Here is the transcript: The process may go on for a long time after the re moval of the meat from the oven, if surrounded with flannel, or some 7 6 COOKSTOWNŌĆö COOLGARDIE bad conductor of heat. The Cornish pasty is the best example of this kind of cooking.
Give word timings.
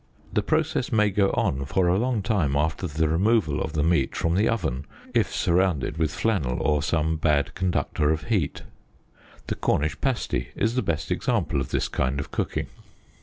The 0.33 0.41
process 0.41 0.91
may 0.91 1.11
go 1.11 1.29
on 1.35 1.63
for 1.65 1.87
a 1.87 1.99
long 1.99 2.23
time 2.23 2.55
after 2.55 2.87
the 2.87 3.07
re 3.07 3.19
moval 3.19 3.63
of 3.63 3.73
the 3.73 3.83
meat 3.83 4.15
from 4.15 4.33
the 4.33 4.49
oven, 4.49 4.85
if 5.13 5.31
surrounded 5.31 5.97
with 5.97 6.11
flannel, 6.11 6.59
or 6.59 6.81
some 6.81 7.19
7 7.21 7.21
6 7.21 7.21
COOKSTOWNŌĆö 7.21 7.21
COOLGARDIE 7.21 7.45
bad 7.45 7.53
conductor 7.53 8.09
of 8.09 8.23
heat. 8.23 8.63
The 9.45 9.55
Cornish 9.55 10.01
pasty 10.01 10.47
is 10.55 10.73
the 10.73 10.81
best 10.81 11.11
example 11.11 11.61
of 11.61 11.69
this 11.69 11.87
kind 11.87 12.19
of 12.19 12.31
cooking. 12.31 12.65